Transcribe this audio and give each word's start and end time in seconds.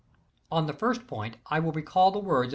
On 0.51 0.65
the 0.65 0.73
first 0.73 1.05
point 1.05 1.37
I 1.45 1.59
will 1.59 1.73
recall 1.73 2.09
the 2.09 2.17
words 2.17 2.47
of 2.47 2.47
M. 2.47 2.49